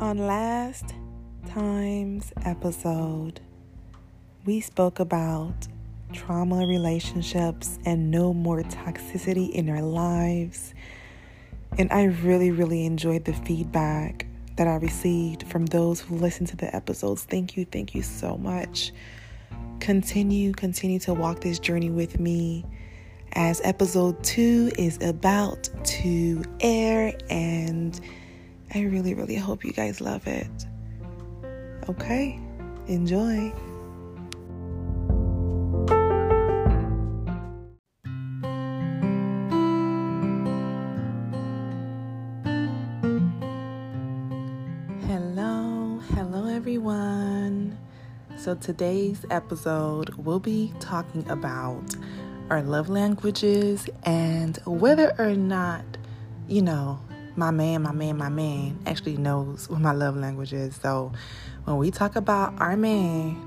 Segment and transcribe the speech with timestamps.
[0.00, 0.94] On last
[1.48, 3.40] time's episode,
[4.44, 5.66] we spoke about
[6.12, 10.72] trauma relationships and no more toxicity in our lives.
[11.78, 16.56] And I really, really enjoyed the feedback that I received from those who listened to
[16.56, 17.24] the episodes.
[17.24, 18.92] Thank you, thank you so much.
[19.80, 22.64] Continue, continue to walk this journey with me
[23.32, 28.00] as episode two is about to air, and
[28.74, 30.66] I really, really hope you guys love it.
[31.88, 32.38] Okay,
[32.86, 33.50] enjoy.
[45.06, 47.78] Hello, hello everyone.
[48.36, 51.96] So today's episode we'll be talking about
[52.50, 55.84] our love languages and whether or not,
[56.48, 57.00] you know,
[57.38, 60.74] my man, my man, my man actually knows what my love language is.
[60.74, 61.12] So
[61.64, 63.40] when we talk about our man,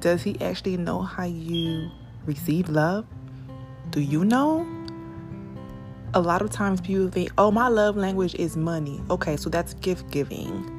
[0.00, 1.90] does he actually know how you
[2.26, 3.04] receive love?
[3.90, 4.66] Do you know?
[6.14, 9.02] A lot of times people think, oh, my love language is money.
[9.10, 10.74] Okay, so that's gift giving.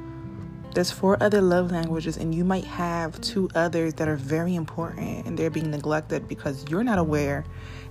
[0.74, 5.26] There's four other love languages, and you might have two others that are very important
[5.26, 7.44] and they're being neglected because you're not aware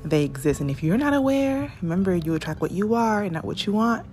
[0.03, 0.61] they exist.
[0.61, 3.73] And if you're not aware, remember you attract what you are and not what you
[3.73, 4.05] want.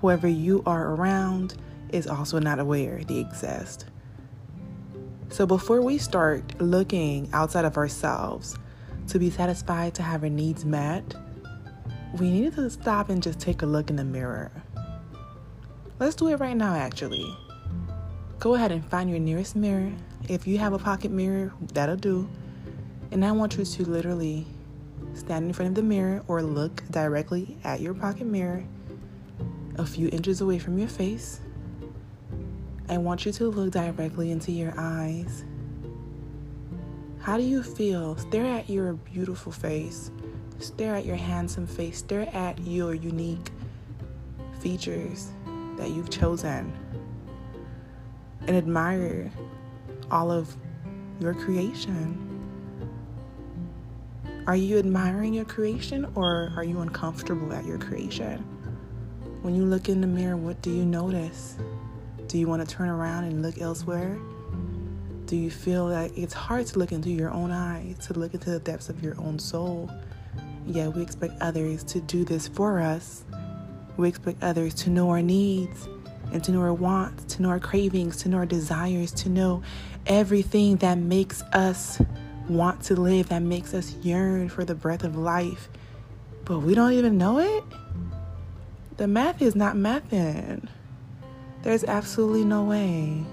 [0.00, 1.56] Whoever you are around
[1.90, 3.86] is also not aware they exist.
[5.30, 8.56] So before we start looking outside of ourselves
[9.08, 11.14] to be satisfied to have our needs met,
[12.18, 14.50] we need to stop and just take a look in the mirror.
[15.98, 17.36] Let's do it right now, actually
[18.38, 19.92] go ahead and find your nearest mirror.
[20.28, 22.28] If you have a pocket mirror, that'll do.
[23.10, 24.46] And I want you to literally
[25.14, 28.64] stand in front of the mirror or look directly at your pocket mirror
[29.78, 31.40] a few inches away from your face.
[32.88, 35.44] I want you to look directly into your eyes.
[37.20, 38.16] How do you feel?
[38.16, 40.10] Stare at your beautiful face.
[40.58, 41.98] Stare at your handsome face.
[41.98, 43.50] Stare at your unique
[44.60, 45.30] features
[45.76, 46.72] that you've chosen
[48.46, 49.30] and admire
[50.10, 50.56] all of
[51.20, 52.24] your creation.
[54.46, 58.44] Are you admiring your creation or are you uncomfortable at your creation?
[59.42, 61.56] When you look in the mirror, what do you notice?
[62.26, 64.18] Do you want to turn around and look elsewhere?
[65.26, 68.50] Do you feel like it's hard to look into your own eyes, to look into
[68.50, 69.90] the depths of your own soul?
[70.66, 73.24] Yeah, we expect others to do this for us.
[73.96, 75.88] We expect others to know our needs
[76.32, 79.62] and to know our wants, to know our cravings, to know our desires, to know
[80.06, 82.00] everything that makes us
[82.48, 85.68] want to live, that makes us yearn for the breath of life.
[86.44, 87.64] But we don't even know it?
[88.98, 90.68] The math is not mathing.
[91.62, 93.24] There's absolutely no way.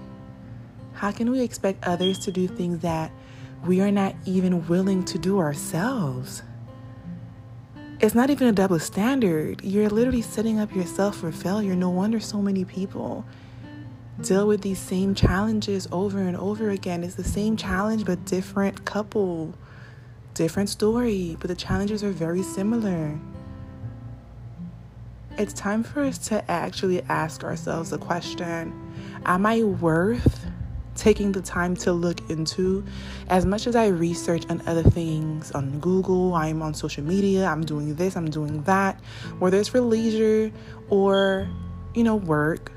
[0.93, 3.11] How can we expect others to do things that
[3.65, 6.41] we are not even willing to do ourselves?
[8.01, 9.63] it's not even a double standard.
[9.63, 11.75] You're literally setting up yourself for failure.
[11.75, 13.25] No wonder so many people
[14.21, 17.03] deal with these same challenges over and over again.
[17.03, 19.55] It's the same challenge, but different couple,
[20.33, 23.17] different story, but the challenges are very similar.
[25.37, 28.73] It's time for us to actually ask ourselves a question
[29.25, 30.45] Am I worth
[30.95, 32.83] taking the time to look into.
[33.27, 37.65] As much as I research on other things on Google, I'm on social media, I'm
[37.65, 38.99] doing this, I'm doing that,
[39.39, 40.51] whether it's for leisure
[40.89, 41.49] or,
[41.93, 42.71] you know, work,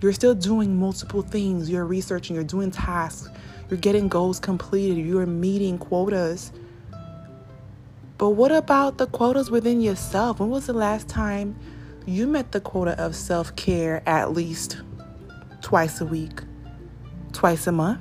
[0.00, 1.70] you're still doing multiple things.
[1.70, 3.30] You're researching, you're doing tasks,
[3.70, 6.52] you're getting goals completed, you're meeting quotas.
[8.18, 10.40] But what about the quotas within yourself?
[10.40, 11.56] When was the last time
[12.06, 14.82] you met the quota of self care at least
[15.62, 16.40] twice a week?
[17.34, 18.00] twice a month,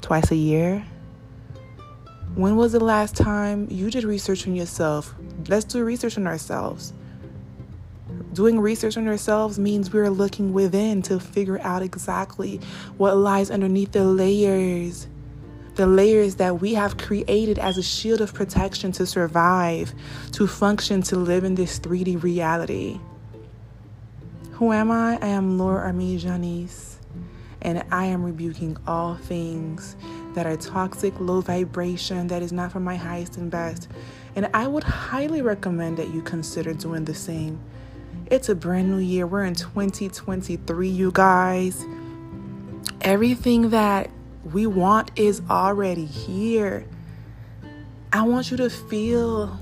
[0.00, 0.86] twice a year.
[2.36, 5.14] When was the last time you did research on yourself?
[5.48, 6.92] Let's do research on ourselves.
[8.32, 12.60] Doing research on ourselves means we're looking within to figure out exactly
[12.96, 15.08] what lies underneath the layers.
[15.76, 19.92] The layers that we have created as a shield of protection to survive,
[20.32, 22.98] to function, to live in this 3D reality.
[24.52, 25.18] Who am I?
[25.20, 26.98] I am Laura Armie Janice
[27.60, 29.96] and I am rebuking all things
[30.34, 33.88] that are toxic, low vibration, that is not for my highest and best.
[34.34, 37.58] And I would highly recommend that you consider doing the same.
[38.26, 39.26] It's a brand new year.
[39.26, 41.84] We're in 2023, you guys.
[43.00, 44.10] Everything that
[44.52, 46.86] we want is already here.
[48.12, 49.58] I want you to feel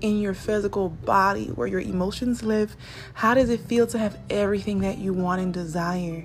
[0.00, 2.76] in your physical body where your emotions live,
[3.14, 6.24] how does it feel to have everything that you want and desire?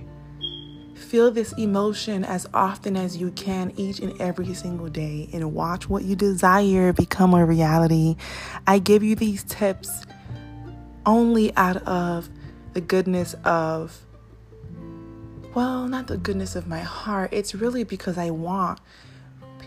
[0.96, 5.88] Feel this emotion as often as you can each and every single day and watch
[5.88, 8.16] what you desire become a reality.
[8.68, 10.04] I give you these tips
[11.06, 12.30] only out of
[12.74, 14.06] the goodness of,
[15.56, 17.32] well, not the goodness of my heart.
[17.34, 18.80] It's really because I want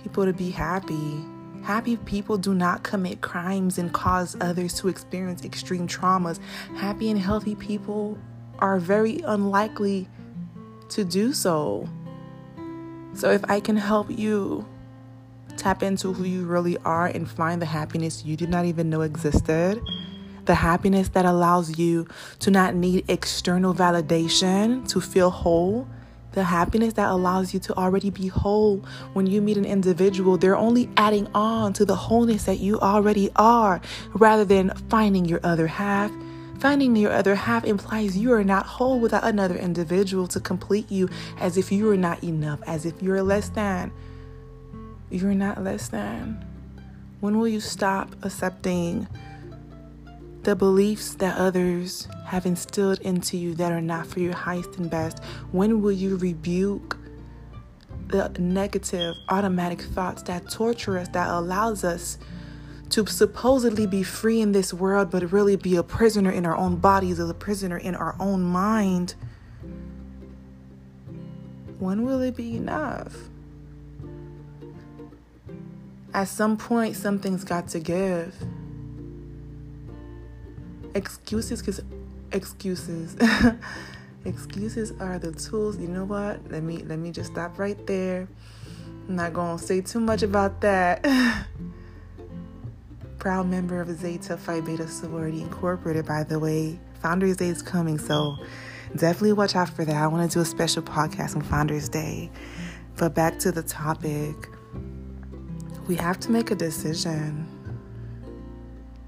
[0.03, 1.25] people to be happy.
[1.63, 6.39] Happy people do not commit crimes and cause others to experience extreme traumas.
[6.77, 8.19] Happy and healthy people
[8.59, 10.09] are very unlikely
[10.91, 11.89] to do so.
[13.15, 14.67] So, if I can help you
[15.57, 19.03] tap into who you really are and find the happiness you did not even know
[19.03, 19.83] existed,
[20.45, 22.07] the happiness that allows you
[22.41, 25.87] to not need external validation to feel whole,
[26.33, 28.79] the happiness that allows you to already be whole
[29.13, 33.31] when you meet an individual, they're only adding on to the wholeness that you already
[33.37, 33.81] are
[34.15, 36.11] rather than finding your other half.
[36.59, 41.09] Finding your other half implies you are not whole without another individual to complete you
[41.39, 43.91] as if you are not enough, as if you're less than.
[45.11, 46.47] You're not less than.
[47.21, 49.07] When will you stop accepting
[50.43, 54.91] the beliefs that others have instilled into you that are not for your highest and
[54.91, 55.23] best?
[55.53, 56.99] When will you rebuke
[58.09, 62.19] the negative automatic thoughts that torture us, that allows us
[62.91, 66.77] to supposedly be free in this world, but really be a prisoner in our own
[66.77, 69.15] bodies, as a prisoner in our own mind?
[71.79, 73.17] When will it be enough?
[76.15, 78.35] At some point, something's got to give
[80.95, 81.83] excuses because
[82.33, 83.17] excuses.
[84.25, 85.79] Excuses are the tools.
[85.79, 86.49] You know what?
[86.51, 88.29] Let me let me just stop right there.
[89.09, 91.05] I'm not gonna say too much about that.
[93.19, 96.79] Proud member of zeta phi beta sorority incorporated by the way.
[97.01, 98.37] Founders day is coming so
[98.95, 99.97] definitely watch out for that.
[99.97, 102.31] I want to do a special podcast on founders day.
[102.97, 104.37] But back to the topic.
[105.89, 107.49] We have to make a decision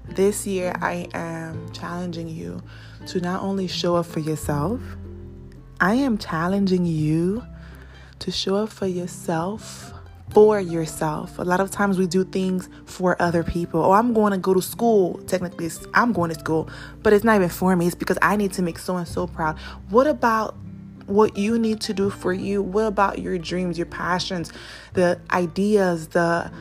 [0.09, 2.61] this year, I am challenging you
[3.07, 4.79] to not only show up for yourself,
[5.79, 7.43] I am challenging you
[8.19, 9.93] to show up for yourself
[10.31, 11.37] for yourself.
[11.39, 13.83] A lot of times we do things for other people.
[13.83, 15.19] Oh, I'm going to go to school.
[15.27, 16.69] Technically, I'm going to school,
[17.03, 17.85] but it's not even for me.
[17.87, 19.57] It's because I need to make so and so proud.
[19.89, 20.55] What about
[21.05, 22.61] what you need to do for you?
[22.61, 24.51] What about your dreams, your passions,
[24.93, 26.51] the ideas, the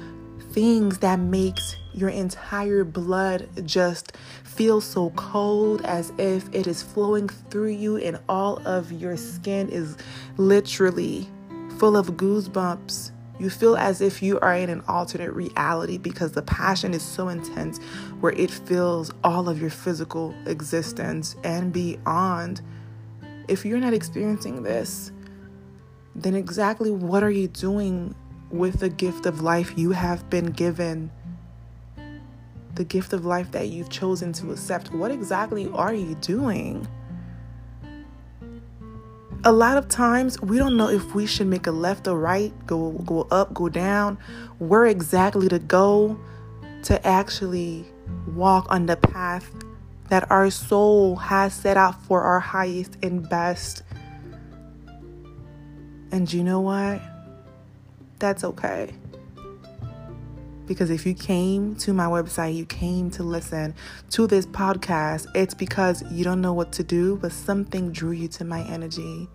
[0.53, 7.29] things that makes your entire blood just feels so cold as if it is flowing
[7.29, 9.97] through you and all of your skin is
[10.37, 11.29] literally
[11.79, 13.13] full of goosebumps.
[13.39, 17.29] You feel as if you are in an alternate reality because the passion is so
[17.29, 17.79] intense
[18.21, 22.61] where it fills all of your physical existence and beyond.
[23.49, 25.11] If you're not experiencing this,
[26.15, 28.15] then exactly what are you doing
[28.51, 31.11] with the gift of life you have been given,
[32.75, 36.87] the gift of life that you've chosen to accept, what exactly are you doing?
[39.45, 42.53] A lot of times we don't know if we should make a left or right,
[42.67, 44.17] go go up, go down,
[44.59, 46.19] where exactly to go
[46.85, 47.85] to actually
[48.29, 49.51] walk on the path
[50.09, 53.83] that our soul has set out for our highest and best.
[56.11, 57.03] And you know what?
[58.25, 58.95] that's okay.
[60.67, 63.75] Because if you came to my website, you came to listen
[64.11, 68.29] to this podcast, it's because you don't know what to do, but something drew you
[68.29, 69.29] to my energy.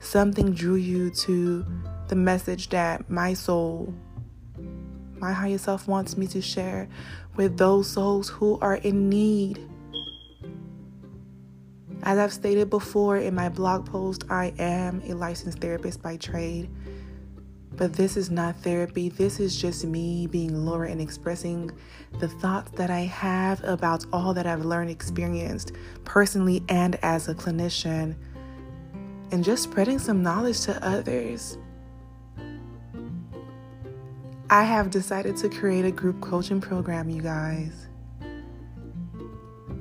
[0.00, 1.66] Something drew you to
[2.06, 3.92] the message that my soul,
[5.18, 6.88] my higher self wants me to share
[7.34, 9.58] with those souls who are in need.
[12.04, 16.70] As I've stated before in my blog post, I am a licensed therapist by trade.
[17.78, 19.08] But this is not therapy.
[19.08, 21.70] This is just me being Laura and expressing
[22.18, 25.72] the thoughts that I have about all that I've learned, experienced
[26.04, 28.16] personally and as a clinician,
[29.30, 31.56] and just spreading some knowledge to others.
[34.50, 37.86] I have decided to create a group coaching program, you guys.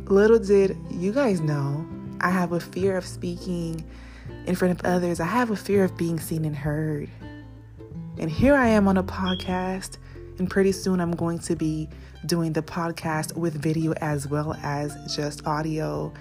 [0.05, 1.83] Little did you guys know,
[2.21, 3.83] I have a fear of speaking
[4.45, 5.19] in front of others.
[5.19, 7.09] I have a fear of being seen and heard.
[8.19, 9.97] And here I am on a podcast,
[10.39, 11.87] and pretty soon I'm going to be
[12.25, 16.11] doing the podcast with video as well as just audio.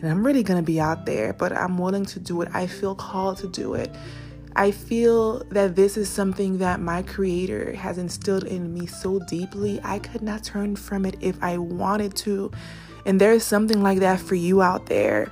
[0.00, 2.48] And I'm really going to be out there, but I'm willing to do it.
[2.52, 3.94] I feel called to do it.
[4.56, 9.80] I feel that this is something that my creator has instilled in me so deeply.
[9.84, 12.50] I could not turn from it if I wanted to.
[13.06, 15.30] And there is something like that for you out there.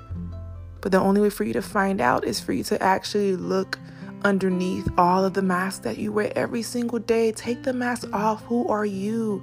[0.80, 3.78] But the only way for you to find out is for you to actually look
[4.24, 7.32] underneath all of the masks that you wear every single day.
[7.32, 8.42] Take the mask off.
[8.44, 9.42] Who are you?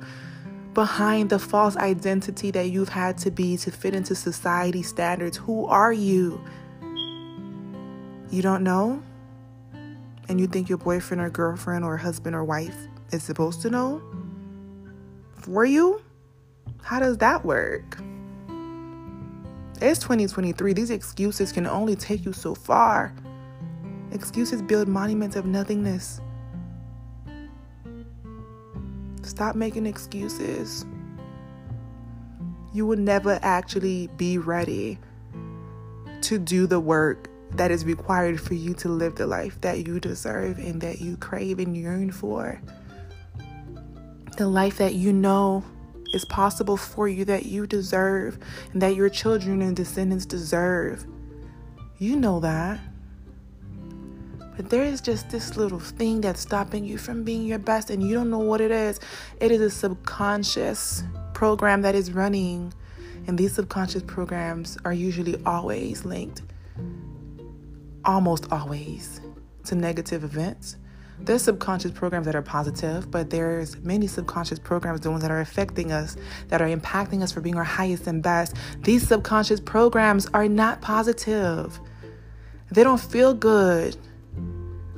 [0.73, 5.65] Behind the false identity that you've had to be to fit into society standards, who
[5.65, 6.39] are you?
[8.29, 9.01] You don't know?
[10.29, 12.75] And you think your boyfriend or girlfriend or husband or wife
[13.11, 14.01] is supposed to know?
[15.33, 16.01] For you?
[16.81, 17.97] How does that work?
[19.81, 20.73] It's 2023.
[20.73, 23.13] These excuses can only take you so far.
[24.11, 26.19] Excuses build monuments of nothingness.
[29.21, 30.85] Stop making excuses.
[32.73, 34.97] You will never actually be ready
[36.21, 39.99] to do the work that is required for you to live the life that you
[39.99, 42.61] deserve and that you crave and yearn for.
[44.37, 45.63] The life that you know
[46.13, 48.39] is possible for you, that you deserve,
[48.73, 51.05] and that your children and descendants deserve.
[51.97, 52.79] You know that.
[54.67, 58.13] There is just this little thing that's stopping you from being your best, and you
[58.13, 58.99] don't know what it is.
[59.39, 62.73] It is a subconscious program that is running,
[63.25, 66.41] and these subconscious programs are usually always linked
[68.05, 69.21] almost always
[69.65, 70.77] to negative events.
[71.19, 75.41] There's subconscious programs that are positive, but there's many subconscious programs, the ones that are
[75.41, 76.15] affecting us,
[76.47, 78.55] that are impacting us for being our highest and best.
[78.83, 81.79] These subconscious programs are not positive.
[82.71, 83.97] They don't feel good.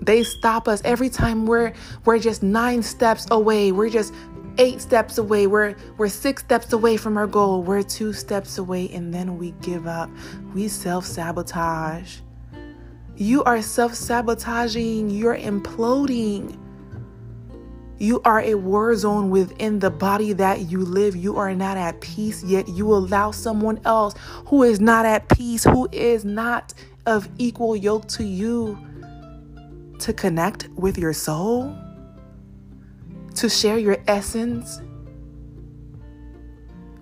[0.01, 1.73] They stop us every time we're
[2.05, 3.71] we're just 9 steps away.
[3.71, 4.13] We're just
[4.57, 5.47] 8 steps away.
[5.47, 7.63] We're we're 6 steps away from our goal.
[7.63, 10.09] We're 2 steps away and then we give up.
[10.53, 12.19] We self-sabotage.
[13.21, 16.57] You are self sabotaging, you're imploding.
[17.99, 21.15] You are a war zone within the body that you live.
[21.15, 24.15] You are not at peace, yet you allow someone else
[24.47, 26.73] who is not at peace, who is not
[27.05, 28.75] of equal yoke to you,
[30.01, 31.75] to connect with your soul,
[33.35, 34.81] to share your essence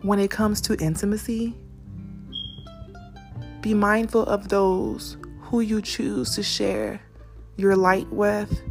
[0.01, 1.55] when it comes to intimacy.
[3.61, 7.01] Be mindful of those who you choose to share
[7.57, 8.61] your light with.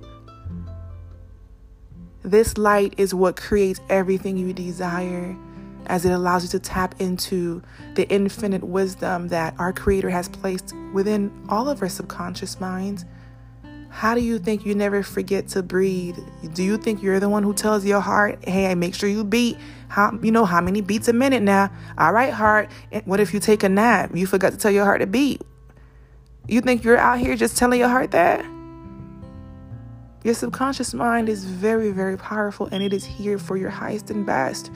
[2.23, 5.37] This light is what creates everything you desire
[5.87, 7.63] as it allows you to tap into
[7.95, 13.05] the infinite wisdom that our Creator has placed within all of our subconscious minds.
[13.91, 16.19] How do you think you never forget to breathe?
[16.55, 19.59] Do you think you're the one who tells your heart, "Hey, make sure you beat
[19.89, 22.71] how you know how many beats a minute now?" All right, heart.
[23.07, 24.11] What if you take a nap?
[24.15, 25.43] You forgot to tell your heart to beat.
[26.47, 28.45] You think you're out here just telling your heart that?
[30.25, 34.27] Your subconscious mind is very, very powerful and it is here for your highest and
[34.27, 34.71] best.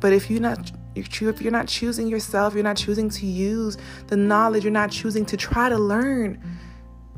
[0.00, 4.16] But if you're not if you're not choosing yourself, you're not choosing to use the
[4.16, 6.40] knowledge, you're not choosing to try to learn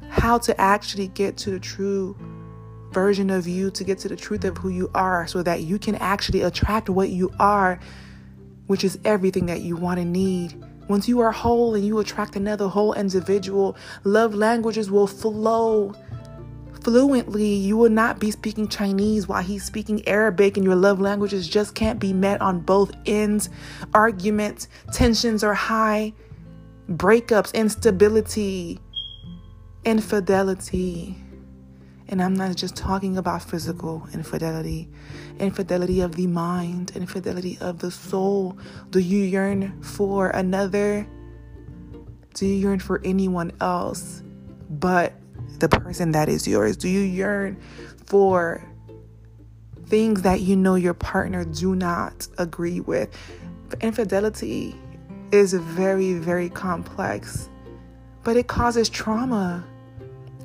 [0.09, 2.17] how to actually get to the true
[2.93, 5.79] version of you, to get to the truth of who you are, so that you
[5.79, 7.79] can actually attract what you are,
[8.67, 10.55] which is everything that you want and need.
[10.89, 15.93] Once you are whole and you attract another whole individual, love languages will flow
[16.83, 17.53] fluently.
[17.55, 21.75] You will not be speaking Chinese while he's speaking Arabic, and your love languages just
[21.75, 23.51] can't be met on both ends.
[23.93, 26.13] Arguments, tensions are high,
[26.89, 28.79] breakups, instability,
[29.87, 31.16] infidelity.
[32.09, 34.88] And I'm not just talking about physical infidelity,
[35.38, 38.59] infidelity of the mind, infidelity of the soul.
[38.90, 41.07] Do you yearn for another?
[42.35, 44.23] Do you yearn for anyone else
[44.69, 45.14] but
[45.59, 46.76] the person that is yours?
[46.76, 47.57] Do you yearn
[48.07, 48.62] for
[49.87, 53.09] things that you know your partner do not agree with?
[53.81, 54.76] Infidelity
[55.33, 57.49] is very, very complex,
[58.23, 59.64] but it causes trauma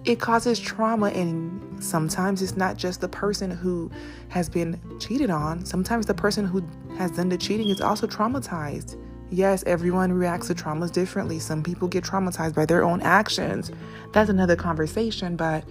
[0.04, 3.92] it causes trauma and sometimes it's not just the person who
[4.30, 5.64] has been cheated on.
[5.66, 6.64] Sometimes the person who
[6.98, 8.98] has done the cheating is also traumatized.
[9.30, 11.38] Yes everyone reacts to traumas differently.
[11.40, 13.72] Some people get traumatized by their own actions.
[14.12, 15.66] That's another conversation but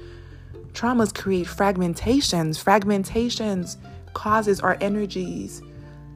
[0.74, 2.62] traumas create fragmentations.
[2.62, 3.76] Fragmentations
[4.14, 5.60] causes our energies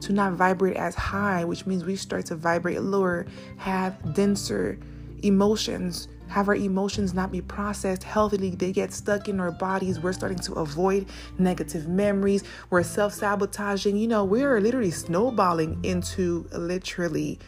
[0.01, 4.79] to not vibrate as high which means we start to vibrate lower have denser
[5.23, 8.51] emotions have our emotions not be processed healthily.
[8.51, 10.01] They get stuck in our bodies.
[10.01, 11.07] We're starting to avoid
[11.39, 12.43] negative memories.
[12.71, 13.97] We're self sabotaging.
[13.97, 17.39] You know, we're literally snowballing into literally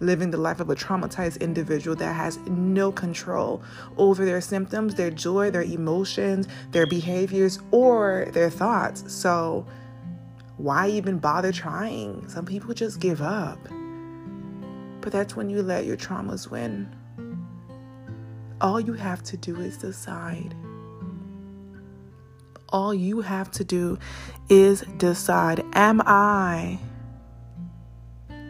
[0.00, 3.62] living the life of a traumatized individual that has no control
[3.96, 9.02] over their symptoms, their joy, their emotions, their behaviors, or their thoughts.
[9.10, 9.66] So,
[10.58, 12.28] why even bother trying?
[12.28, 13.58] Some people just give up.
[15.00, 16.99] But that's when you let your traumas win.
[18.60, 20.54] All you have to do is decide.
[22.68, 23.98] All you have to do
[24.48, 26.78] is decide Am I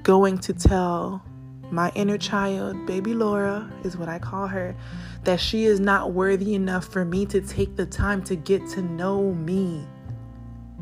[0.02, 1.22] going to tell
[1.70, 4.74] my inner child, baby Laura is what I call her,
[5.22, 8.82] that she is not worthy enough for me to take the time to get to
[8.82, 9.86] know me,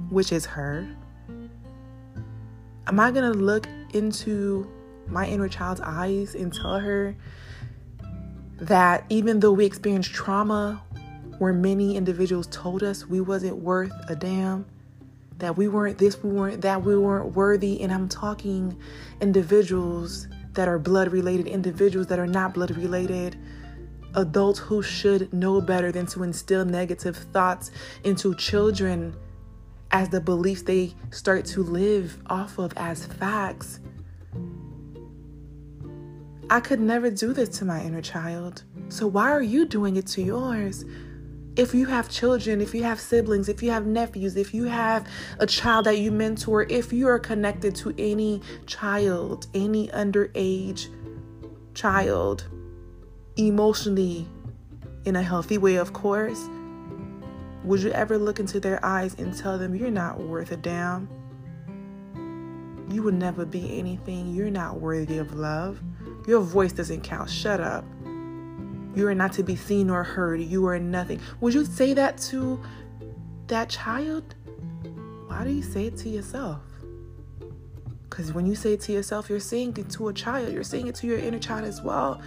[0.09, 0.89] which is her?
[2.87, 4.67] Am I going to look into
[5.07, 7.15] my inner child's eyes and tell her
[8.59, 10.83] that even though we experienced trauma
[11.39, 14.67] where many individuals told us we wasn't worth a damn,
[15.39, 18.77] that we weren't this, we weren't that, we weren't worthy, and I'm talking
[19.21, 23.39] individuals that are blood related, individuals that are not blood related,
[24.15, 27.71] adults who should know better than to instill negative thoughts
[28.03, 29.15] into children
[29.93, 33.79] as the beliefs they start to live off of as facts.
[36.51, 38.65] I could never do this to my inner child.
[38.89, 40.85] So why are you doing it to yours?
[41.57, 45.07] If you have children, if you have siblings, if you have nephews, if you have
[45.41, 50.89] a child that you mentor, if you are connected to any child, any underage
[51.75, 52.49] child,
[53.37, 54.27] emotionally,
[55.05, 56.49] in a healthy way, of course,
[57.65, 61.09] would you ever look into their eyes and tell them you're not worth a damn?
[62.91, 64.35] You would never be anything.
[64.35, 65.81] You're not worthy of love.
[66.29, 67.31] Your voice doesn't count.
[67.31, 67.87] Shut up.
[68.95, 70.43] You are not to be seen or heard.
[70.43, 71.21] You are nothing.
[71.41, 72.61] Would you say that to
[73.47, 74.35] that child?
[75.27, 76.61] Why do you say it to yourself?
[78.11, 80.53] Because when you say it to yourself, you're saying it to a child.
[80.53, 82.21] You're saying it to your inner child as well.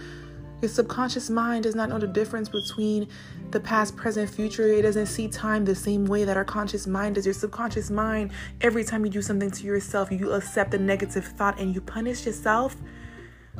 [0.60, 3.06] Your subconscious mind does not know the difference between
[3.52, 4.66] the past, present, future.
[4.66, 7.24] It doesn't see time the same way that our conscious mind does.
[7.24, 8.32] Your subconscious mind,
[8.62, 12.26] every time you do something to yourself, you accept the negative thought and you punish
[12.26, 12.74] yourself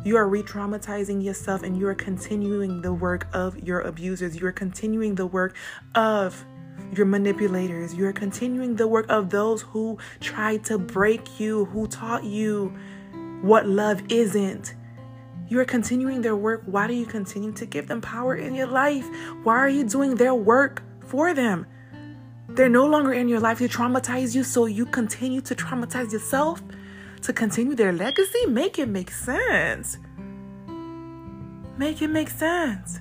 [0.04, 4.36] you are re traumatizing yourself and you are continuing the work of your abusers.
[4.36, 5.54] You are continuing the work
[5.94, 6.44] of
[6.96, 7.94] your manipulators.
[7.94, 12.74] You are continuing the work of those who tried to break you, who taught you
[13.42, 14.74] what love isn't.
[15.48, 16.62] You are continuing their work.
[16.66, 19.06] Why do you continue to give them power in your life?
[19.42, 21.66] Why are you doing their work for them?
[22.48, 26.62] They're no longer in your life to traumatize you, so you continue to traumatize yourself
[27.22, 29.98] to continue their legacy, make it make sense.
[31.78, 33.00] Make it make sense.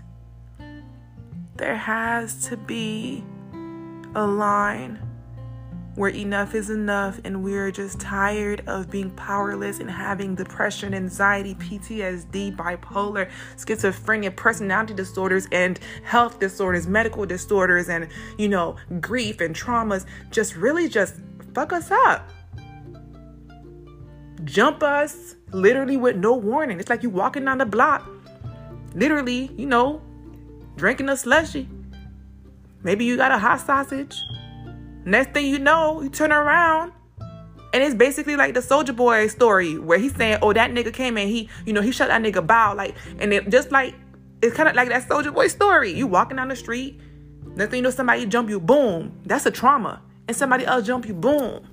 [1.55, 3.23] There has to be
[4.15, 4.99] a line
[5.95, 11.53] where enough is enough and we're just tired of being powerless and having depression, anxiety,
[11.55, 18.07] PTSD, bipolar, schizophrenia, personality disorders, and health disorders, medical disorders, and
[18.38, 21.15] you know, grief and traumas just really just
[21.53, 22.29] fuck us up
[24.43, 26.80] jump us literally with no warning.
[26.80, 28.08] It's like you walking down the block,
[28.93, 30.01] literally, you know,
[30.75, 31.67] drinking a slushy.
[32.84, 34.23] Maybe you got a hot sausage.
[35.06, 36.93] Next thing you know, you turn around
[37.73, 41.17] and it's basically like the Soldier Boy story where he's saying, "Oh, that nigga came
[41.17, 43.95] and he, you know, he shot that nigga bow." Like, and it just like
[44.41, 45.91] it's kind of like that Soldier Boy story.
[45.91, 46.99] You walking down the street,
[47.56, 49.17] next thing you know, somebody jump you, boom.
[49.25, 51.65] That's a trauma, and somebody else jump you, boom.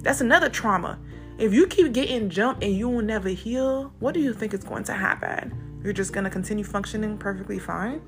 [0.00, 0.98] That's another trauma.
[1.42, 4.62] If you keep getting jumped and you will never heal, what do you think is
[4.62, 5.80] going to happen?
[5.82, 8.00] You're just going to continue functioning perfectly fine?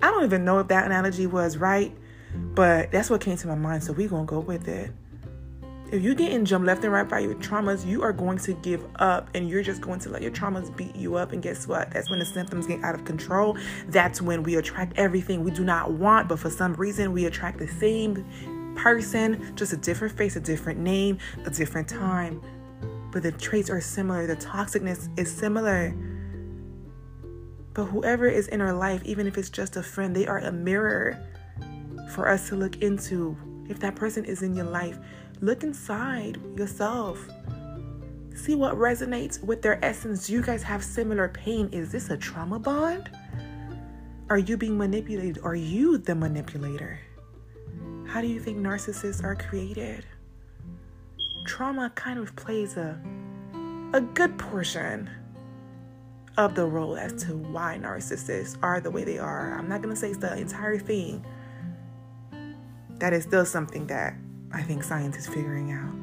[0.00, 1.94] I don't even know if that analogy was right,
[2.54, 4.90] but that's what came to my mind, so we're going to go with it.
[5.92, 8.86] If you're getting jumped left and right by your traumas, you are going to give
[8.94, 11.32] up and you're just going to let your traumas beat you up.
[11.32, 11.90] And guess what?
[11.90, 13.58] That's when the symptoms get out of control.
[13.88, 17.58] That's when we attract everything we do not want, but for some reason, we attract
[17.58, 18.24] the same
[18.76, 22.40] person, just a different face, a different name, a different time.
[23.12, 25.94] But the traits are similar, the toxicness is similar.
[27.74, 30.52] But whoever is in our life, even if it's just a friend, they are a
[30.52, 31.18] mirror
[32.14, 33.36] for us to look into.
[33.68, 34.98] If that person is in your life,
[35.40, 37.24] look inside yourself.
[38.34, 40.26] See what resonates with their essence.
[40.26, 41.68] Do you guys have similar pain?
[41.72, 43.10] Is this a trauma bond?
[44.28, 45.40] Are you being manipulated?
[45.42, 47.00] Are you the manipulator?
[48.10, 50.04] How do you think narcissists are created?
[51.46, 53.00] Trauma kind of plays a
[53.92, 55.08] a good portion
[56.36, 59.56] of the role as to why narcissists are the way they are.
[59.56, 61.24] I'm not going to say it's the entire thing.
[62.98, 64.14] That is still something that
[64.52, 65.94] I think science is figuring out.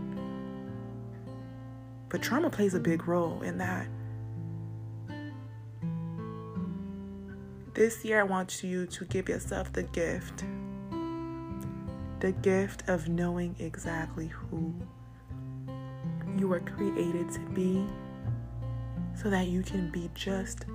[2.08, 3.86] But trauma plays a big role in that.
[7.74, 10.46] This year, I want you to give yourself the gift
[12.20, 14.74] the gift of knowing exactly who
[16.38, 17.86] you were created to be
[19.16, 20.66] so that you can be just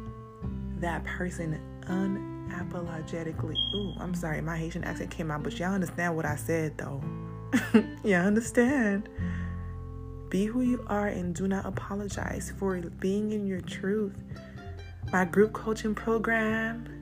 [0.78, 3.56] that person unapologetically.
[3.74, 7.02] Ooh, I'm sorry, my Haitian accent came out, but y'all understand what I said though.
[8.04, 9.08] yeah, understand.
[10.28, 14.16] Be who you are and do not apologize for being in your truth.
[15.12, 17.01] My group coaching program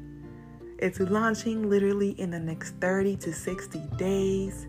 [0.81, 4.67] it's launching literally in the next 30 to 60 days.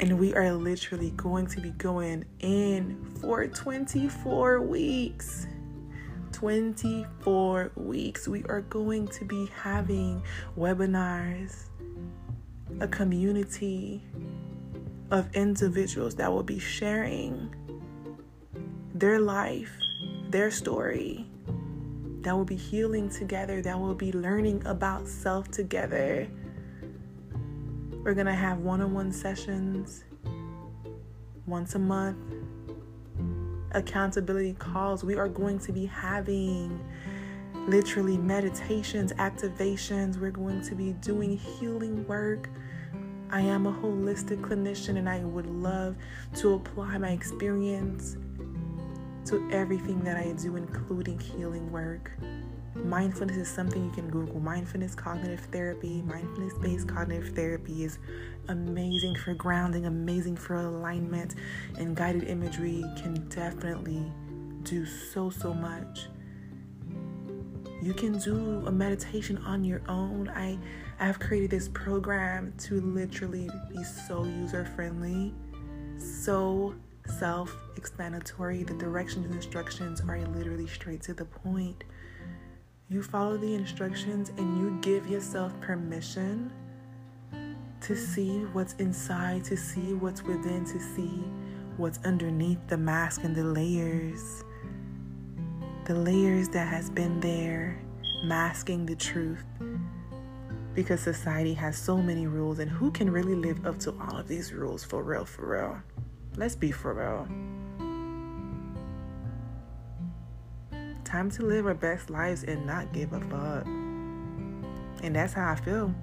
[0.00, 5.46] And we are literally going to be going in for 24 weeks.
[6.32, 8.26] 24 weeks.
[8.26, 10.22] We are going to be having
[10.58, 11.68] webinars,
[12.80, 14.02] a community
[15.10, 17.54] of individuals that will be sharing
[18.94, 19.72] their life,
[20.30, 21.26] their story,
[22.26, 26.26] that will be healing together, that will be learning about self together.
[28.02, 30.02] We're going to have one on one sessions
[31.46, 32.18] once a month,
[33.70, 35.04] accountability calls.
[35.04, 36.84] We are going to be having
[37.68, 40.18] literally meditations, activations.
[40.18, 42.50] We're going to be doing healing work.
[43.30, 45.94] I am a holistic clinician and I would love
[46.38, 48.16] to apply my experience
[49.26, 52.12] to everything that I do, including healing work.
[52.74, 54.38] Mindfulness is something you can Google.
[54.38, 57.98] Mindfulness cognitive therapy, mindfulness based cognitive therapy is
[58.48, 61.34] amazing for grounding, amazing for alignment,
[61.78, 64.04] and guided imagery can definitely
[64.62, 66.06] do so, so much.
[67.82, 70.28] You can do a meditation on your own.
[70.34, 70.58] I,
[71.00, 75.34] I have created this program to literally be so user friendly,
[75.98, 76.74] so
[77.08, 78.62] self explanatory.
[78.62, 81.84] The directions and instructions are literally straight to the point.
[82.88, 86.52] You follow the instructions and you give yourself permission
[87.80, 91.24] to see what's inside, to see what's within, to see
[91.76, 94.44] what's underneath the mask and the layers.
[95.84, 97.80] The layers that has been there
[98.24, 99.44] masking the truth
[100.74, 104.28] because society has so many rules and who can really live up to all of
[104.28, 105.80] these rules for real for real
[106.38, 107.26] Let's be for real.
[111.04, 113.66] Time to live our best lives and not give a fuck.
[115.02, 115.94] And that's how I feel.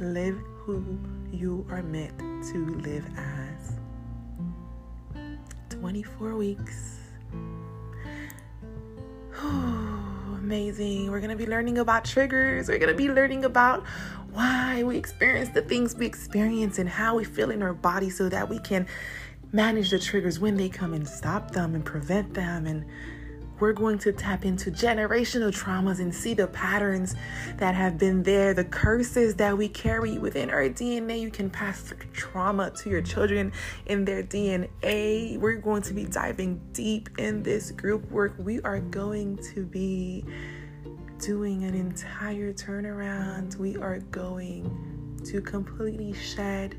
[0.00, 0.98] Live who
[1.30, 3.78] you are meant to live as.
[5.68, 6.98] 24 weeks.
[9.42, 11.10] Amazing.
[11.10, 12.68] We're going to be learning about triggers.
[12.68, 13.84] We're going to be learning about
[14.34, 18.28] why we experience the things we experience and how we feel in our body so
[18.28, 18.86] that we can
[19.52, 22.84] manage the triggers when they come and stop them and prevent them and
[23.60, 27.14] we're going to tap into generational traumas and see the patterns
[27.58, 31.20] that have been there, the curses that we carry within our DNA.
[31.20, 33.52] You can pass trauma to your children
[33.86, 35.38] in their DNA.
[35.38, 38.34] We're going to be diving deep in this group work.
[38.38, 40.24] We are going to be
[41.18, 43.56] doing an entire turnaround.
[43.56, 46.76] We are going to completely shed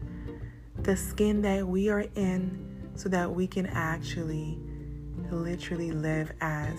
[0.83, 4.59] the skin that we are in so that we can actually
[5.31, 6.77] literally live as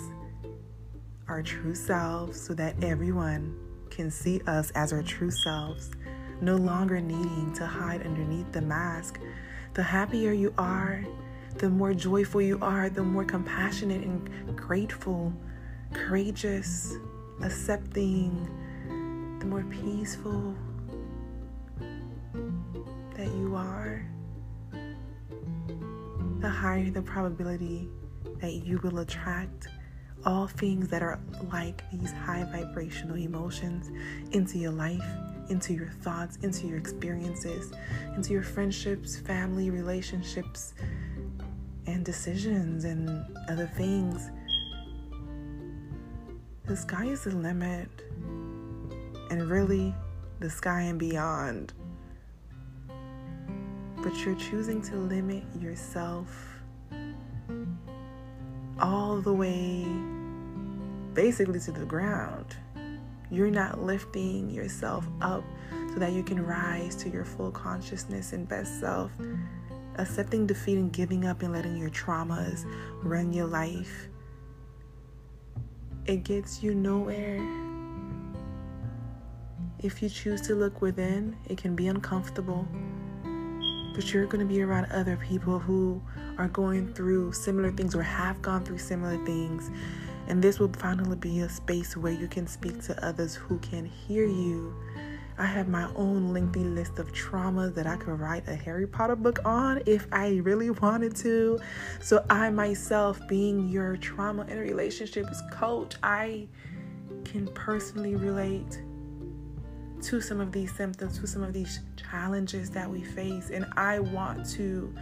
[1.28, 3.58] our true selves so that everyone
[3.90, 5.90] can see us as our true selves,
[6.40, 9.18] no longer needing to hide underneath the mask.
[9.74, 11.04] The happier you are,
[11.56, 15.32] the more joyful you are, the more compassionate and grateful,
[15.92, 16.94] courageous,
[17.42, 18.49] accepting,
[19.40, 20.55] the more peaceful
[23.16, 24.07] that you are,
[26.40, 27.88] the higher the probability
[28.40, 29.68] that you will attract
[30.25, 31.20] all things that are
[31.53, 33.90] like these high vibrational emotions
[34.33, 35.05] into your life,
[35.49, 37.72] into your thoughts, into your experiences,
[38.16, 40.75] into your friendships, family, relationships,
[41.87, 44.31] and decisions and other things
[46.66, 47.88] the sky is the limit,
[49.31, 49.94] and really,
[50.40, 51.72] the sky and beyond.
[54.02, 56.29] But you're choosing to limit yourself
[58.81, 59.87] all the way
[61.14, 62.57] basically to the ground.
[63.31, 65.44] You're not lifting yourself up
[65.92, 69.12] so that you can rise to your full consciousness and best self.
[69.98, 72.64] Accepting defeat and giving up and letting your traumas
[73.02, 74.09] run your life
[76.06, 77.40] it gets you nowhere.
[79.80, 82.66] If you choose to look within, it can be uncomfortable.
[83.94, 86.00] But you're going to be around other people who
[86.38, 89.70] are going through similar things or have gone through similar things.
[90.28, 93.84] And this will finally be a space where you can speak to others who can
[93.84, 94.74] hear you.
[95.38, 99.16] I have my own lengthy list of traumas that I could write a Harry Potter
[99.16, 101.61] book on if I really wanted to.
[102.01, 106.49] So, I myself, being your trauma and relationships coach, I
[107.25, 108.81] can personally relate
[110.03, 113.51] to some of these symptoms, to some of these challenges that we face.
[113.51, 114.94] And I want to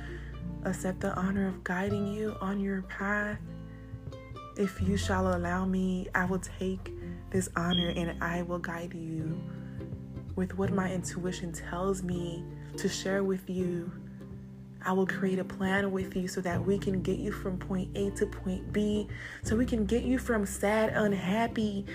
[0.64, 3.38] accept the honor of guiding you on your path.
[4.56, 6.92] If you shall allow me, I will take
[7.30, 9.40] this honor and I will guide you
[10.36, 12.44] with what my intuition tells me
[12.76, 13.90] to share with you.
[14.86, 17.96] I will create a plan with you so that we can get you from point
[17.96, 19.08] A to point B,
[19.42, 21.86] so we can get you from sad, unhappy,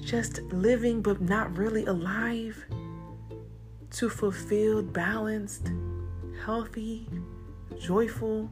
[0.00, 2.64] just living but not really alive,
[3.90, 5.70] to fulfilled, balanced,
[6.44, 7.06] healthy,
[7.78, 8.50] joyful,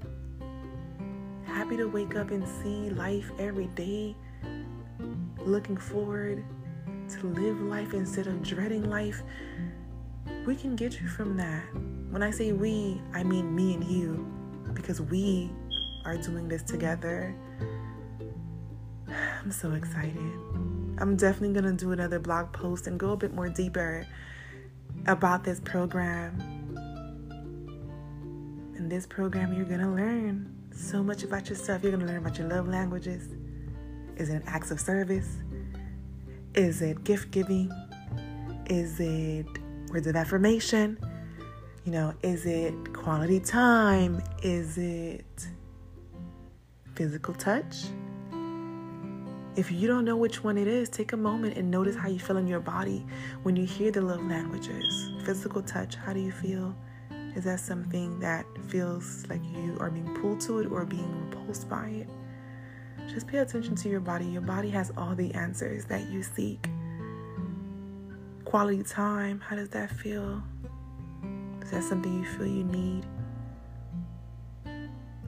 [1.45, 4.15] happy to wake up and see life every day,
[5.45, 6.45] looking forward
[7.21, 9.23] to live life instead of dreading life.
[10.47, 11.63] We can get you from that.
[12.11, 14.27] When I say we, I mean me and you,
[14.73, 15.51] because we
[16.05, 17.35] are doing this together.
[19.09, 20.17] I'm so excited.
[20.99, 24.07] I'm definitely going to do another blog post and go a bit more deeper
[25.07, 26.39] about this program.
[28.77, 31.83] In this program, you're going to learn so much about yourself.
[31.83, 33.29] You're going to learn about your love languages.
[34.17, 35.39] Is it acts of service?
[36.55, 37.73] Is it gift giving?
[38.67, 39.47] Is it
[39.91, 40.99] words of affirmation?
[41.87, 44.23] You know, is it quality time?
[44.43, 45.49] Is it
[46.95, 47.85] physical touch?
[49.57, 52.19] If you don't know which one it is, take a moment and notice how you
[52.19, 53.07] feel in your body
[53.45, 55.11] when you hear the love languages.
[55.25, 56.77] Physical touch, how do you feel?
[57.35, 61.67] Is that something that feels like you are being pulled to it or being repulsed
[61.71, 62.09] by it?
[63.09, 64.25] Just pay attention to your body.
[64.25, 66.69] Your body has all the answers that you seek.
[68.45, 70.43] Quality time, how does that feel?
[71.63, 73.07] Is that something you feel you need?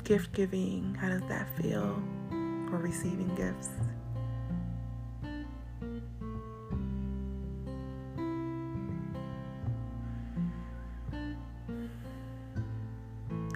[0.04, 2.02] Gift giving, how does that feel?
[2.70, 3.70] Or receiving gifts?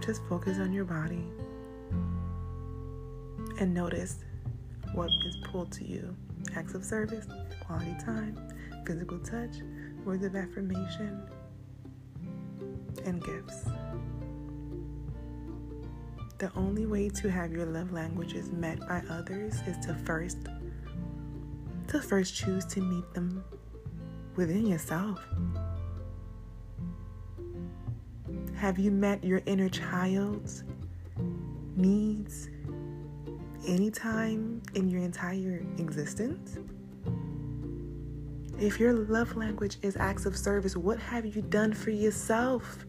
[0.04, 1.24] Just focus on your body
[3.60, 4.18] and notice
[4.94, 6.14] what is pulled to you
[6.54, 7.26] acts of service,
[7.66, 8.38] quality time,
[8.86, 9.56] physical touch,
[10.04, 11.20] words of affirmation,
[13.04, 13.64] and gifts.
[16.38, 20.38] The only way to have your love languages met by others is to first
[21.88, 23.42] to first choose to meet them
[24.36, 25.26] within yourself.
[28.54, 30.64] Have you met your inner child's
[31.76, 32.48] needs
[33.66, 36.58] anytime in your entire existence?
[38.60, 42.84] If your love language is acts of service, what have you done for yourself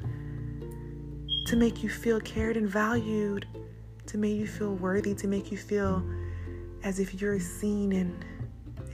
[1.46, 3.46] to make you feel cared and valued,
[4.08, 6.04] to make you feel worthy, to make you feel
[6.84, 8.26] as if you're seen and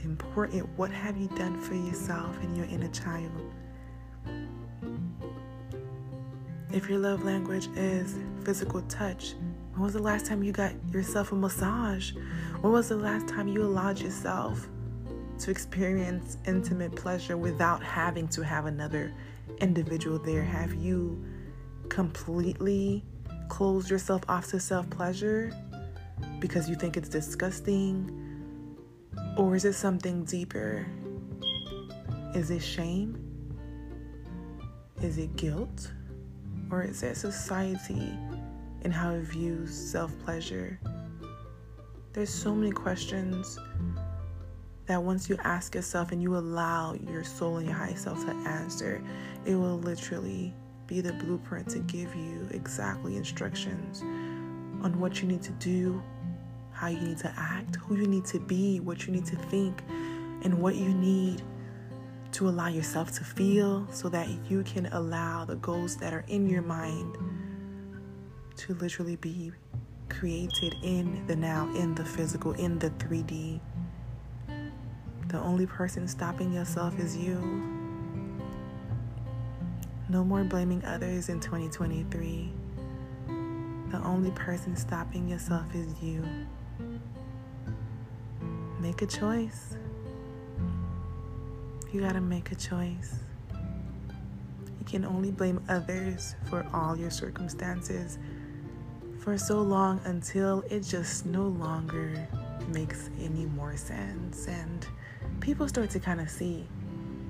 [0.04, 0.68] important?
[0.76, 3.32] What have you done for yourself and your inner child?
[6.72, 9.34] If your love language is physical touch,
[9.76, 12.12] when was the last time you got yourself a massage?
[12.62, 14.66] When was the last time you allowed yourself
[15.40, 19.12] to experience intimate pleasure without having to have another
[19.60, 20.42] individual there?
[20.42, 21.22] Have you
[21.90, 23.04] completely
[23.50, 25.52] closed yourself off to self pleasure
[26.40, 28.10] because you think it's disgusting?
[29.36, 30.86] Or is it something deeper?
[32.34, 33.22] Is it shame?
[35.02, 35.92] Is it guilt?
[36.70, 38.10] Or is it society
[38.86, 40.78] and how it views self pleasure?
[42.12, 43.58] There's so many questions
[44.86, 48.30] that once you ask yourself and you allow your soul and your high self to
[48.46, 49.02] answer,
[49.44, 50.54] it will literally
[50.86, 54.02] be the blueprint to give you exactly instructions
[54.82, 56.00] on what you need to do,
[56.70, 59.82] how you need to act, who you need to be, what you need to think,
[60.44, 61.42] and what you need
[62.30, 66.48] to allow yourself to feel so that you can allow the goals that are in
[66.48, 67.16] your mind
[68.56, 69.52] to literally be
[70.08, 73.60] created in the now, in the physical, in the 3D.
[75.28, 77.36] The only person stopping yourself is you.
[80.08, 82.52] No more blaming others in 2023.
[83.90, 86.24] The only person stopping yourself is you.
[88.80, 89.76] Make a choice.
[91.92, 93.16] You gotta make a choice.
[93.52, 98.18] You can only blame others for all your circumstances
[99.26, 102.28] for so long until it just no longer
[102.68, 104.46] makes any more sense.
[104.46, 104.86] And
[105.40, 106.64] people start to kind of see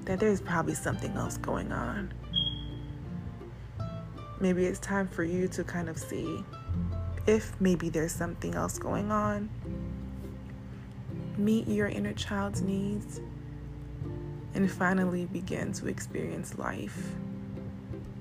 [0.04, 2.12] that there's probably something else going on.
[4.40, 6.44] Maybe it's time for you to kind of see
[7.26, 9.48] if maybe there's something else going on.
[11.38, 13.22] Meet your inner child's needs
[14.52, 17.14] and finally begin to experience life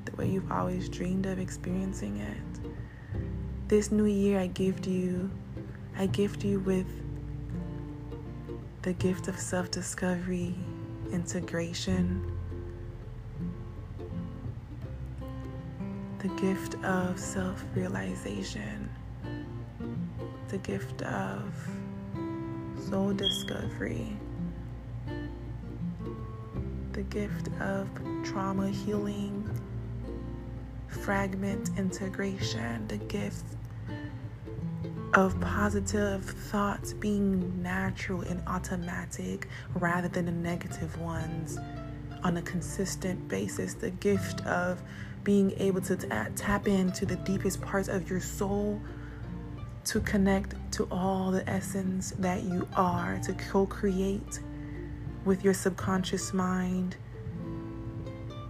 [0.06, 2.65] the way you've always dreamed of experiencing it.
[3.68, 5.32] This new year, I gift you,
[5.98, 6.86] I gift you with
[8.84, 10.54] the gift of self discovery,
[11.12, 12.32] integration,
[16.20, 18.88] the gift of self realization,
[20.50, 21.42] the gift of
[22.88, 24.16] soul discovery.
[26.92, 27.90] The gift of
[28.24, 29.35] trauma healing,
[31.06, 33.46] fragment integration, the gift
[35.14, 41.60] of positive thoughts being natural and automatic rather than the negative ones.
[42.24, 44.82] On a consistent basis, the gift of
[45.24, 48.82] being able to t- tap into the deepest parts of your soul
[49.84, 54.40] to connect to all the essence that you are, to co create
[55.24, 56.98] with your subconscious mind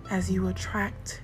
[0.09, 1.19] as you attract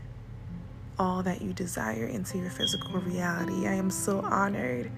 [1.00, 3.68] all that you desire into your physical reality.
[3.68, 4.92] I am so honored.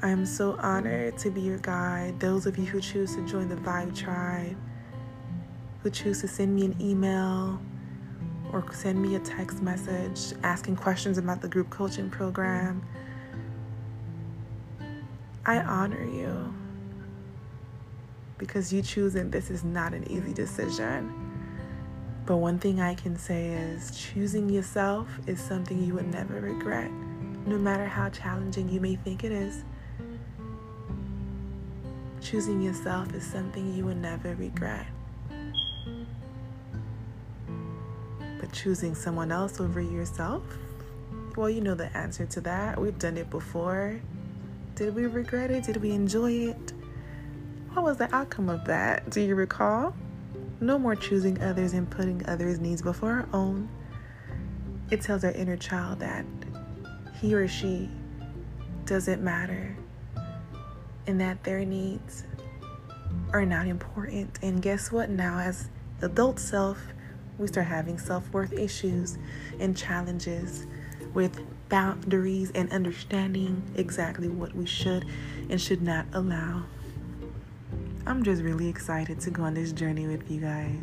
[0.00, 2.20] I am so honored to be your guide.
[2.20, 4.56] Those of you who choose to join the Vibe Tribe,
[5.82, 7.60] who choose to send me an email
[8.52, 12.86] or send me a text message asking questions about the group coaching program,
[15.46, 16.54] I honor you
[18.38, 21.23] because you choosing this is not an easy decision.
[22.26, 26.90] But one thing I can say is choosing yourself is something you would never regret,
[27.46, 29.62] no matter how challenging you may think it is.
[32.22, 34.86] Choosing yourself is something you would never regret.
[38.40, 40.42] But choosing someone else over yourself,
[41.36, 42.80] well, you know the answer to that.
[42.80, 44.00] We've done it before.
[44.76, 45.64] Did we regret it?
[45.64, 46.72] Did we enjoy it?
[47.74, 49.10] What was the outcome of that?
[49.10, 49.94] Do you recall?
[50.64, 53.68] No more choosing others and putting others' needs before our own.
[54.90, 56.24] It tells our inner child that
[57.20, 57.90] he or she
[58.86, 59.76] doesn't matter
[61.06, 62.24] and that their needs
[63.34, 64.38] are not important.
[64.40, 65.10] And guess what?
[65.10, 65.68] Now, as
[66.00, 66.78] the adult self,
[67.36, 69.18] we start having self worth issues
[69.60, 70.66] and challenges
[71.12, 75.04] with boundaries and understanding exactly what we should
[75.50, 76.62] and should not allow.
[78.06, 80.76] I'm just really excited to go on this journey with you guys.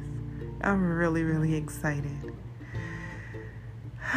[0.62, 2.34] I'm really, really excited.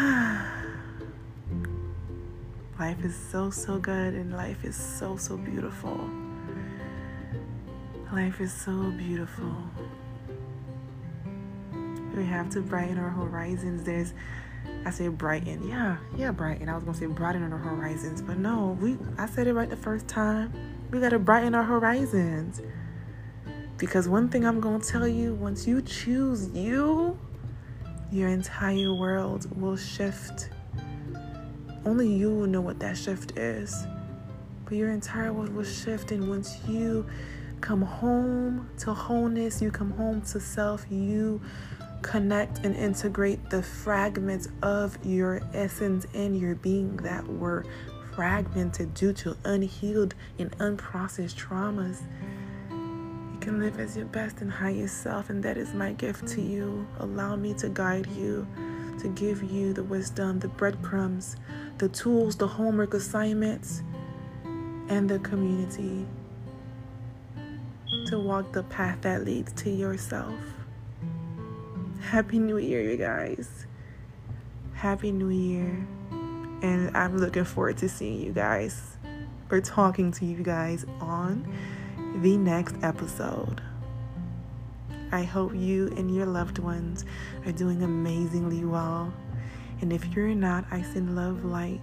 [2.78, 6.08] life is so, so good, and life is so, so beautiful.
[8.10, 9.54] Life is so beautiful.
[12.16, 13.84] We have to brighten our horizons.
[13.84, 14.14] There's,
[14.86, 16.70] I say brighten, yeah, yeah, brighten.
[16.70, 18.96] I was gonna say brighten our horizons, but no, we.
[19.18, 20.54] I said it right the first time.
[20.90, 22.62] We gotta brighten our horizons.
[23.76, 27.18] Because one thing I'm going to tell you once you choose you,
[28.12, 30.50] your entire world will shift.
[31.84, 33.87] Only you will know what that shift is.
[34.64, 36.12] But your entire world will shift.
[36.12, 37.04] And once you
[37.60, 41.40] come home to wholeness, you come home to self, you
[42.02, 47.64] connect and integrate the fragments of your essence and your being that were
[48.14, 52.02] fragmented due to unhealed and unprocessed traumas
[53.44, 56.87] can live as your best and highest self, and that is my gift to you.
[56.98, 58.46] Allow me to guide you,
[59.00, 61.37] to give you the wisdom, the breadcrumbs,
[61.76, 63.83] the tools, the homework assignments,
[64.88, 66.07] and the community
[68.07, 70.40] to walk the path that leads to yourself.
[72.00, 73.66] Happy New Year, you guys.
[74.72, 75.87] Happy New Year.
[76.62, 78.96] And I'm looking forward to seeing you guys
[79.50, 81.46] or talking to you guys on
[82.15, 83.60] the next episode.
[85.10, 87.04] I hope you and your loved ones
[87.44, 89.12] are doing amazingly well.
[89.81, 91.81] And if you're not, I send love, light,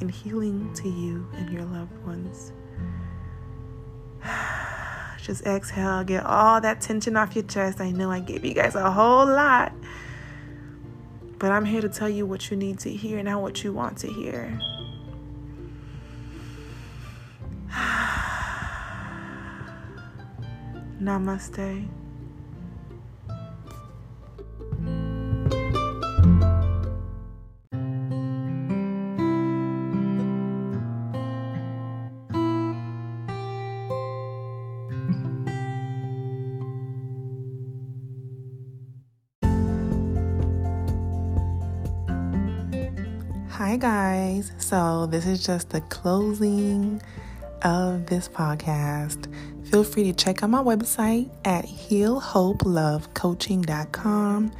[0.00, 2.52] and healing to you and your loved ones.
[5.22, 7.80] Just exhale, get all that tension off your chest.
[7.80, 9.72] I know I gave you guys a whole lot.
[11.38, 13.98] But I'm here to tell you what you need to hear, not what you want
[13.98, 14.58] to hear.
[21.08, 21.88] Namaste.
[43.48, 44.52] Hi, guys.
[44.58, 47.00] So, this is just the closing
[47.62, 49.32] of this podcast.
[49.70, 54.52] Feel free to check out my website at healhopelovecoaching.com.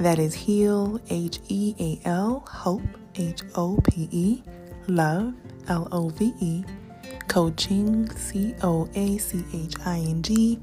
[0.00, 2.80] That is heal, H E A L, hope,
[3.14, 4.42] H O P E,
[4.86, 5.34] love,
[5.68, 6.64] L O V E,
[7.28, 10.58] coaching, C O A C H I N G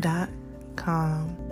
[0.00, 0.30] dot
[0.74, 1.43] com.